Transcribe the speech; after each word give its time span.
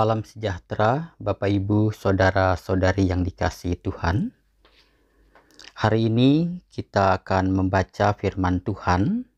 Salam 0.00 0.24
sejahtera, 0.24 1.12
Bapak, 1.20 1.52
Ibu, 1.52 1.92
saudara-saudari 1.92 3.12
yang 3.12 3.20
dikasihi 3.20 3.76
Tuhan. 3.84 4.32
Hari 5.76 6.08
ini 6.08 6.56
kita 6.72 7.20
akan 7.20 7.52
membaca 7.52 8.16
firman 8.16 8.64
Tuhan 8.64 9.28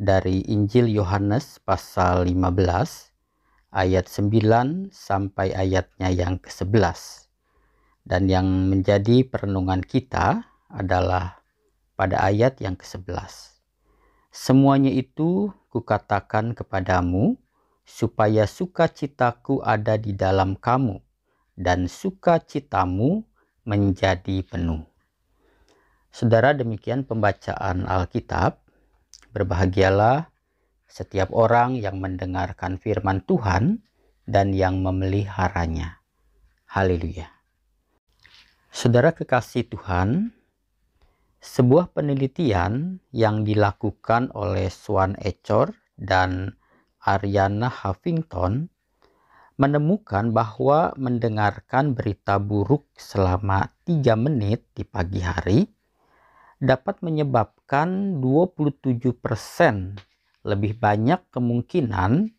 dari 0.00 0.40
Injil 0.48 0.88
Yohanes 0.88 1.60
pasal 1.60 2.24
15 2.32 3.12
ayat 3.76 4.08
9 4.08 4.88
sampai 4.88 5.52
ayatnya 5.52 6.08
yang 6.08 6.40
ke-11. 6.40 7.28
Dan 8.00 8.24
yang 8.24 8.48
menjadi 8.72 9.28
perenungan 9.28 9.84
kita 9.84 10.48
adalah 10.72 11.44
pada 12.00 12.24
ayat 12.24 12.56
yang 12.64 12.72
ke-11. 12.72 13.52
Semuanya 14.32 14.96
itu 14.96 15.52
kukatakan 15.68 16.56
kepadamu, 16.56 17.36
supaya 17.90 18.46
sukacitaku 18.46 19.66
ada 19.66 19.98
di 19.98 20.14
dalam 20.14 20.54
kamu, 20.54 21.02
dan 21.58 21.90
sukacitamu 21.90 23.26
menjadi 23.66 24.46
penuh. 24.46 24.86
Saudara, 26.14 26.54
demikian 26.54 27.02
pembacaan 27.02 27.90
Alkitab. 27.90 28.62
Berbahagialah 29.30 30.26
setiap 30.90 31.30
orang 31.30 31.78
yang 31.78 32.02
mendengarkan 32.02 32.82
firman 32.82 33.22
Tuhan 33.22 33.78
dan 34.26 34.50
yang 34.50 34.82
memeliharanya. 34.82 36.02
Haleluya. 36.66 37.30
Saudara 38.74 39.14
kekasih 39.14 39.70
Tuhan, 39.70 40.34
sebuah 41.38 41.94
penelitian 41.94 42.98
yang 43.14 43.46
dilakukan 43.46 44.34
oleh 44.34 44.66
Swan 44.66 45.14
Echor 45.22 45.74
dan 45.94 46.58
Ariana 47.00 47.72
Huffington 47.72 48.68
menemukan 49.60 50.32
bahwa 50.32 50.96
mendengarkan 50.96 51.92
berita 51.92 52.40
buruk 52.40 52.88
selama 52.96 53.72
3 53.84 54.16
menit 54.16 54.64
di 54.72 54.88
pagi 54.88 55.20
hari 55.20 55.68
dapat 56.60 57.00
menyebabkan 57.00 58.20
27% 58.20 59.00
lebih 60.44 60.72
banyak 60.76 61.20
kemungkinan 61.32 62.32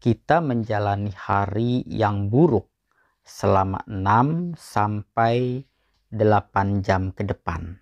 kita 0.00 0.40
menjalani 0.40 1.12
hari 1.12 1.84
yang 1.88 2.32
buruk 2.32 2.68
selama 3.24 3.84
6 3.84 4.56
sampai 4.56 5.64
8 6.08 6.80
jam 6.80 7.12
ke 7.12 7.28
depan. 7.28 7.76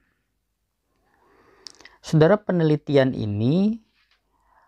Saudara 2.03 2.39
penelitian 2.39 3.15
ini 3.15 3.86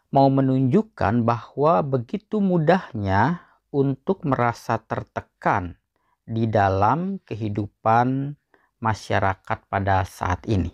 mau 0.09 0.33
menunjukkan 0.33 1.25
bahwa 1.25 1.85
begitu 1.85 2.41
mudahnya 2.41 3.45
untuk 3.69 4.25
merasa 4.25 4.81
tertekan 4.81 5.77
di 6.25 6.49
dalam 6.49 7.21
kehidupan 7.25 8.37
masyarakat 8.81 9.59
pada 9.69 10.05
saat 10.09 10.45
ini. 10.49 10.73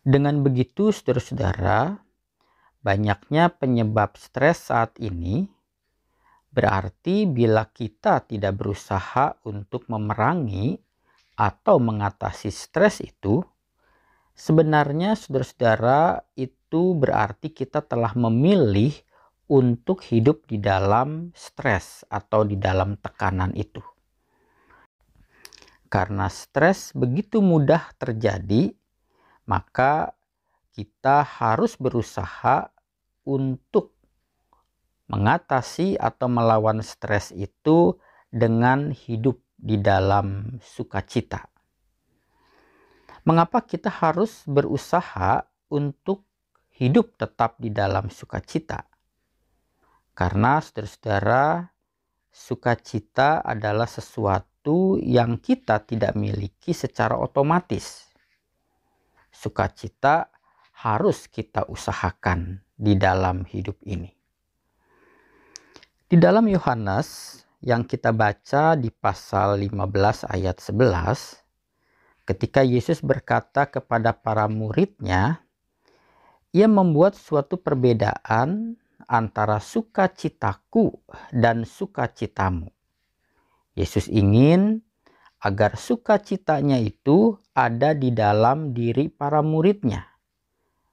Dengan 0.00 0.42
begitu, 0.42 0.90
saudara-saudara, 0.90 2.00
banyaknya 2.80 3.52
penyebab 3.52 4.16
stres 4.16 4.72
saat 4.72 4.96
ini 4.98 5.46
berarti 6.50 7.30
bila 7.30 7.70
kita 7.70 8.26
tidak 8.26 8.58
berusaha 8.58 9.38
untuk 9.46 9.86
memerangi 9.86 10.82
atau 11.38 11.78
mengatasi 11.78 12.50
stres 12.50 13.00
itu, 13.00 13.40
sebenarnya 14.34 15.14
saudara-saudara 15.14 16.26
itu 16.34 16.59
itu 16.70 16.94
berarti 16.94 17.50
kita 17.50 17.82
telah 17.82 18.14
memilih 18.14 18.94
untuk 19.50 20.06
hidup 20.06 20.46
di 20.46 20.62
dalam 20.62 21.34
stres 21.34 22.06
atau 22.06 22.46
di 22.46 22.54
dalam 22.54 22.94
tekanan 22.94 23.50
itu. 23.58 23.82
Karena 25.90 26.30
stres 26.30 26.94
begitu 26.94 27.42
mudah 27.42 27.90
terjadi, 27.98 28.70
maka 29.50 30.14
kita 30.70 31.26
harus 31.26 31.74
berusaha 31.74 32.70
untuk 33.26 33.90
mengatasi 35.10 35.98
atau 35.98 36.30
melawan 36.30 36.86
stres 36.86 37.34
itu 37.34 37.98
dengan 38.30 38.94
hidup 38.94 39.42
di 39.58 39.74
dalam 39.74 40.62
sukacita. 40.62 41.50
Mengapa 43.26 43.58
kita 43.58 43.90
harus 43.90 44.46
berusaha 44.46 45.50
untuk 45.66 46.29
hidup 46.80 47.20
tetap 47.20 47.60
di 47.60 47.68
dalam 47.68 48.08
sukacita. 48.08 48.88
Karena 50.16 50.64
saudara-saudara, 50.64 51.68
sukacita 52.32 53.44
adalah 53.44 53.84
sesuatu 53.84 54.96
yang 54.96 55.36
kita 55.36 55.84
tidak 55.84 56.16
miliki 56.16 56.72
secara 56.72 57.20
otomatis. 57.20 58.08
Sukacita 59.28 60.32
harus 60.80 61.28
kita 61.28 61.68
usahakan 61.68 62.64
di 62.72 62.96
dalam 62.96 63.44
hidup 63.44 63.76
ini. 63.84 64.08
Di 66.08 66.16
dalam 66.16 66.48
Yohanes 66.48 67.40
yang 67.60 67.84
kita 67.84 68.10
baca 68.16 68.72
di 68.72 68.88
pasal 68.88 69.60
15 69.60 70.24
ayat 70.32 70.56
11, 70.64 71.44
ketika 72.24 72.64
Yesus 72.64 73.04
berkata 73.04 73.68
kepada 73.68 74.16
para 74.16 74.48
muridnya, 74.48 75.44
ia 76.50 76.66
membuat 76.66 77.14
suatu 77.14 77.58
perbedaan 77.58 78.74
antara 79.06 79.58
sukacitaku 79.58 80.94
dan 81.34 81.66
sukacitamu. 81.66 82.70
Yesus 83.78 84.10
ingin 84.10 84.82
agar 85.40 85.78
sukacitanya 85.78 86.76
itu 86.82 87.38
ada 87.56 87.96
di 87.96 88.12
dalam 88.12 88.76
diri 88.76 89.08
para 89.08 89.40
muridnya. 89.40 90.06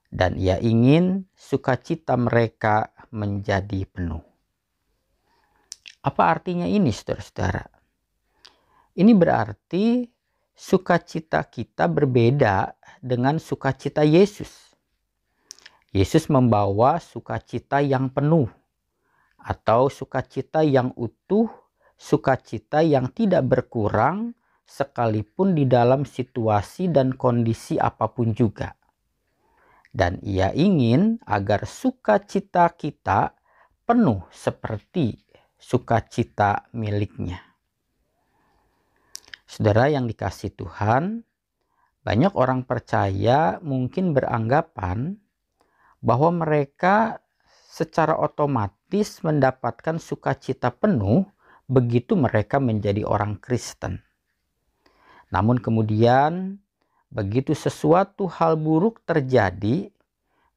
Dan 0.08 0.40
ia 0.40 0.56
ingin 0.64 1.28
sukacita 1.36 2.16
mereka 2.16 2.96
menjadi 3.12 3.84
penuh. 3.92 4.24
Apa 6.00 6.32
artinya 6.32 6.64
ini 6.64 6.96
saudara-saudara? 6.96 7.68
Ini 8.96 9.12
berarti 9.12 10.08
sukacita 10.56 11.44
kita 11.44 11.92
berbeda 11.92 12.72
dengan 13.04 13.36
sukacita 13.36 14.08
Yesus. 14.08 14.67
Yesus 15.98 16.30
membawa 16.30 17.02
sukacita 17.02 17.82
yang 17.82 18.14
penuh 18.14 18.46
atau 19.42 19.90
sukacita 19.90 20.62
yang 20.62 20.94
utuh, 20.94 21.50
sukacita 21.98 22.86
yang 22.86 23.10
tidak 23.10 23.50
berkurang 23.50 24.38
sekalipun 24.62 25.58
di 25.58 25.66
dalam 25.66 26.06
situasi 26.06 26.94
dan 26.94 27.18
kondisi 27.18 27.82
apa 27.82 28.14
pun 28.14 28.30
juga. 28.38 28.78
Dan 29.90 30.22
ia 30.22 30.54
ingin 30.54 31.18
agar 31.26 31.66
sukacita 31.66 32.70
kita 32.78 33.34
penuh 33.82 34.22
seperti 34.30 35.18
sukacita 35.58 36.70
miliknya. 36.78 37.42
Saudara 39.50 39.90
yang 39.90 40.06
dikasih 40.06 40.54
Tuhan, 40.54 41.26
banyak 42.06 42.38
orang 42.38 42.70
percaya 42.70 43.58
mungkin 43.66 44.14
beranggapan 44.14 45.26
bahwa 46.02 46.30
mereka 46.46 47.22
secara 47.68 48.18
otomatis 48.18 49.22
mendapatkan 49.22 50.02
sukacita 50.02 50.74
penuh 50.74 51.30
begitu 51.68 52.16
mereka 52.16 52.58
menjadi 52.58 53.04
orang 53.04 53.38
Kristen. 53.38 54.02
Namun 55.30 55.60
kemudian 55.60 56.64
begitu 57.12 57.52
sesuatu 57.52 58.28
hal 58.32 58.56
buruk 58.56 59.04
terjadi, 59.04 59.92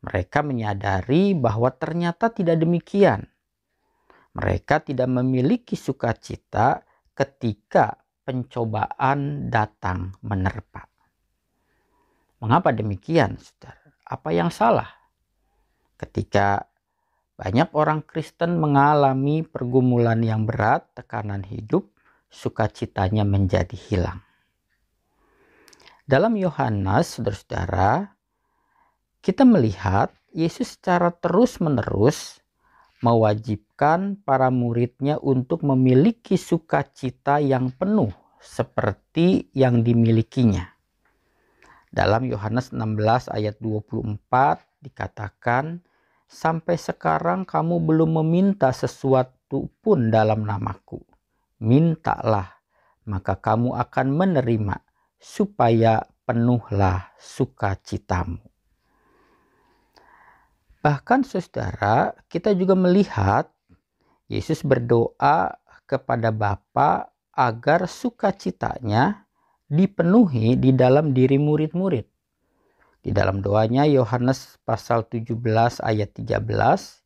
mereka 0.01 0.41
menyadari 0.41 1.35
bahwa 1.37 1.69
ternyata 1.75 2.31
tidak 2.31 2.63
demikian. 2.63 3.29
Mereka 4.31 4.87
tidak 4.87 5.11
memiliki 5.11 5.75
sukacita 5.75 6.87
ketika 7.13 7.99
pencobaan 8.23 9.51
datang 9.51 10.15
menerpa. 10.23 10.87
Mengapa 12.39 12.71
demikian, 12.73 13.37
saudara? 13.37 13.91
Apa 14.07 14.31
yang 14.33 14.49
salah? 14.49 15.00
Ketika 16.00 16.64
banyak 17.37 17.69
orang 17.76 18.00
Kristen 18.00 18.56
mengalami 18.56 19.44
pergumulan 19.44 20.20
yang 20.25 20.49
berat, 20.49 20.88
tekanan 20.97 21.44
hidup, 21.44 21.88
sukacitanya 22.32 23.29
menjadi 23.29 23.76
hilang. 23.76 24.25
Dalam 26.08 26.37
Yohanes, 26.41 27.17
saudara-saudara, 27.17 28.17
kita 29.20 29.44
melihat 29.44 30.12
Yesus 30.32 30.76
secara 30.76 31.12
terus-menerus 31.12 32.41
mewajibkan 33.00 34.20
para 34.20 34.53
muridnya 34.53 35.17
untuk 35.20 35.64
memiliki 35.64 36.37
sukacita 36.37 37.41
yang 37.41 37.73
penuh 37.73 38.12
seperti 38.37 39.49
yang 39.56 39.81
dimilikinya. 39.81 40.76
Dalam 41.88 42.29
Yohanes 42.29 42.70
16 42.70 43.32
ayat 43.32 43.56
24 43.58 44.85
dikatakan, 44.85 45.82
sampai 46.31 46.79
sekarang 46.79 47.43
kamu 47.43 47.82
belum 47.82 48.23
meminta 48.23 48.71
sesuatu 48.71 49.67
pun 49.82 50.15
dalam 50.15 50.47
namaku, 50.47 51.03
mintalah, 51.59 52.62
maka 53.03 53.35
kamu 53.35 53.75
akan 53.75 54.06
menerima, 54.15 54.79
supaya 55.19 56.06
penuhlah 56.23 57.11
sukacitamu. 57.19 58.38
Bahkan 60.81 61.21
saudara, 61.27 62.15
kita 62.31 62.55
juga 62.56 62.73
melihat 62.73 63.50
Yesus 64.31 64.62
berdoa 64.62 65.59
kepada 65.85 66.31
Bapa 66.31 67.11
agar 67.35 67.91
sukacitanya 67.91 69.27
dipenuhi 69.67 70.55
di 70.56 70.71
dalam 70.73 71.11
diri 71.12 71.37
murid-murid. 71.37 72.06
Di 73.00 73.17
dalam 73.17 73.41
doanya 73.41 73.88
Yohanes 73.88 74.61
pasal 74.69 75.08
17 75.08 75.81
ayat 75.81 76.12
13, 76.12 77.00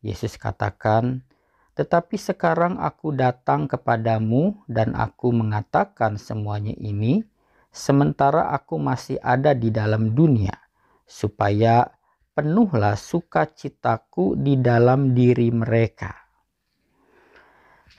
Yesus 0.00 0.38
katakan, 0.38 1.26
"Tetapi 1.74 2.14
sekarang 2.14 2.78
aku 2.78 3.10
datang 3.10 3.66
kepadamu 3.66 4.62
dan 4.70 4.94
aku 4.94 5.34
mengatakan 5.34 6.16
semuanya 6.16 6.72
ini 6.78 7.26
sementara 7.74 8.50
aku 8.54 8.78
masih 8.78 9.18
ada 9.22 9.54
di 9.54 9.74
dalam 9.74 10.14
dunia, 10.14 10.54
supaya 11.06 11.90
penuhlah 12.34 12.94
sukacitaku 12.94 14.38
di 14.38 14.54
dalam 14.58 15.12
diri 15.12 15.50
mereka. 15.50 16.14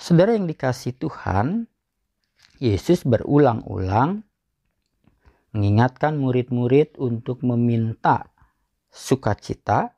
Saudara 0.02 0.34
yang 0.34 0.48
dikasih 0.48 0.98
Tuhan, 0.98 1.68
Yesus 2.58 3.04
berulang-ulang 3.04 4.24
mengingatkan 5.52 6.16
murid-murid 6.20 6.96
untuk 7.00 7.44
meminta 7.44 8.32
sukacita 8.92 9.96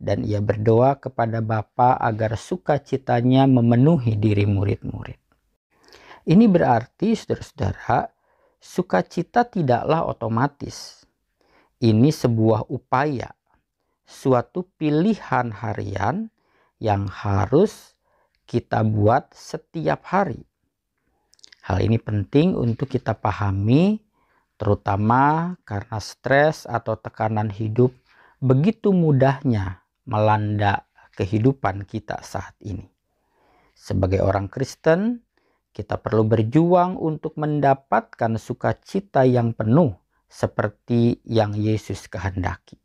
dan 0.00 0.20
ia 0.24 0.44
berdoa 0.44 1.00
kepada 1.00 1.40
Bapa 1.40 1.96
agar 1.96 2.36
sukacitanya 2.36 3.48
memenuhi 3.48 4.20
diri 4.20 4.44
murid-murid. 4.44 5.20
Ini 6.24 6.44
berarti 6.48 7.12
saudara-saudara, 7.16 8.08
sukacita 8.60 9.44
tidaklah 9.44 10.08
otomatis. 10.08 11.04
Ini 11.80 12.08
sebuah 12.08 12.72
upaya 12.72 13.32
suatu 14.04 14.68
pilihan 14.76 15.52
harian 15.52 16.32
yang 16.80 17.08
harus 17.08 17.96
kita 18.44 18.84
buat 18.84 19.32
setiap 19.32 20.04
hari. 20.04 20.44
Hal 21.64 21.80
ini 21.80 21.96
penting 21.96 22.52
untuk 22.52 22.92
kita 22.92 23.16
pahami, 23.16 24.03
terutama 24.64 25.52
karena 25.68 26.00
stres 26.00 26.64
atau 26.64 26.96
tekanan 26.96 27.52
hidup 27.52 27.92
begitu 28.40 28.96
mudahnya 28.96 29.84
melanda 30.08 30.88
kehidupan 31.20 31.84
kita 31.84 32.24
saat 32.24 32.56
ini. 32.64 32.88
Sebagai 33.76 34.24
orang 34.24 34.48
Kristen, 34.48 35.20
kita 35.76 36.00
perlu 36.00 36.24
berjuang 36.24 36.96
untuk 36.96 37.36
mendapatkan 37.36 38.40
sukacita 38.40 39.28
yang 39.28 39.52
penuh 39.52 39.92
seperti 40.32 41.20
yang 41.28 41.52
Yesus 41.52 42.08
kehendaki. 42.08 42.80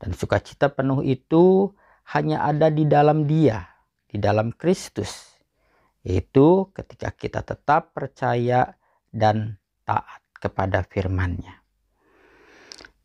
Dan 0.00 0.16
sukacita 0.16 0.72
penuh 0.72 1.04
itu 1.04 1.68
hanya 2.16 2.48
ada 2.48 2.72
di 2.72 2.88
dalam 2.88 3.28
Dia, 3.28 3.60
di 4.08 4.16
dalam 4.16 4.56
Kristus. 4.56 5.36
Yaitu 6.00 6.72
ketika 6.72 7.12
kita 7.12 7.44
tetap 7.44 7.92
percaya 7.92 8.72
dan 9.12 9.60
taat 9.84 10.27
kepada 10.38 10.86
firman-Nya. 10.86 11.58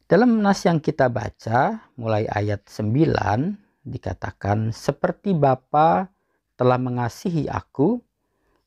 Dalam 0.08 0.46
nas 0.46 0.62
yang 0.64 0.78
kita 0.78 1.10
baca, 1.10 1.90
mulai 1.98 2.30
ayat 2.30 2.70
9, 2.70 3.58
dikatakan, 3.82 4.70
Seperti 4.70 5.34
Bapa 5.34 6.14
telah 6.54 6.78
mengasihi 6.78 7.50
aku, 7.50 7.98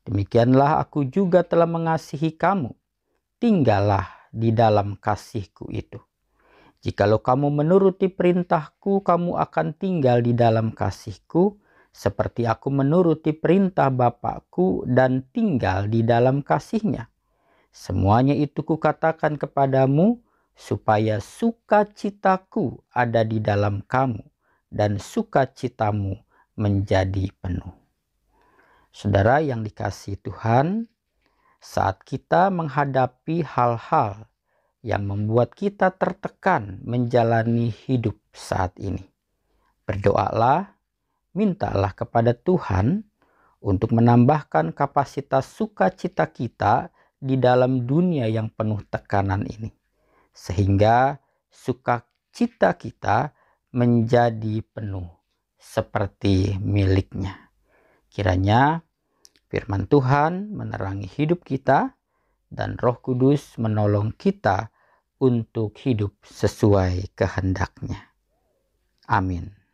demikianlah 0.03 0.83
aku 0.83 1.07
juga 1.07 1.47
telah 1.47 1.69
mengasihi 1.69 2.35
kamu. 2.35 2.75
Tinggallah 3.39 4.05
di 4.33 4.51
dalam 4.51 4.99
kasihku 4.99 5.71
itu. 5.71 6.01
Jikalau 6.83 7.19
kamu 7.19 7.63
menuruti 7.63 8.11
perintahku, 8.11 9.01
kamu 9.01 9.39
akan 9.41 9.67
tinggal 9.73 10.21
di 10.21 10.37
dalam 10.37 10.75
kasihku, 10.75 11.57
seperti 11.89 12.45
aku 12.45 12.69
menuruti 12.69 13.33
perintah 13.33 13.89
Bapakku 13.89 14.85
dan 14.85 15.25
tinggal 15.33 15.89
di 15.89 16.05
dalam 16.05 16.45
kasihnya. 16.45 17.09
Semuanya 17.77 18.33
itu 18.33 18.65
kukatakan 18.65 19.37
kepadamu, 19.37 20.17
supaya 20.57 21.21
sukacitaku 21.21 22.81
ada 22.89 23.21
di 23.21 23.37
dalam 23.37 23.85
kamu, 23.85 24.25
dan 24.73 24.97
sukacitamu 24.97 26.17
menjadi 26.57 27.29
penuh. 27.37 27.77
Saudara 28.89 29.45
yang 29.45 29.61
dikasih 29.61 30.17
Tuhan, 30.25 30.89
saat 31.61 32.01
kita 32.01 32.49
menghadapi 32.49 33.45
hal-hal 33.45 34.25
yang 34.81 35.05
membuat 35.05 35.53
kita 35.53 35.93
tertekan 35.93 36.81
menjalani 36.81 37.69
hidup 37.69 38.17
saat 38.33 38.73
ini. 38.81 39.05
Berdoalah, 39.85 40.73
mintalah 41.37 41.93
kepada 41.93 42.33
Tuhan 42.33 43.05
untuk 43.61 43.93
menambahkan 43.93 44.73
kapasitas 44.73 45.45
sukacita 45.45 46.25
kita 46.25 46.89
di 47.17 47.35
dalam 47.41 47.89
dunia 47.89 48.29
yang 48.29 48.53
penuh 48.53 48.81
tekanan 48.87 49.43
ini. 49.49 49.73
Sehingga 50.31 51.17
sukacita 51.49 52.77
kita 52.77 53.33
menjadi 53.73 54.61
penuh 54.61 55.09
seperti 55.57 56.55
miliknya. 56.61 57.51
Kiranya 58.07 58.81
firman 59.49 59.89
Tuhan 59.89 60.53
menerangi 60.53 61.09
hidup 61.09 61.43
kita 61.43 61.97
dan 62.47 62.79
roh 62.79 62.97
kudus 63.03 63.59
menolong 63.59 64.15
kita 64.15 64.71
untuk 65.17 65.75
hidup 65.81 66.13
sesuai 66.23 67.17
kehendaknya. 67.17 68.13
Amin. 69.09 69.66